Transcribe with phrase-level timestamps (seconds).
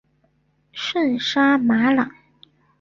[0.71, 2.09] 圣沙马朗。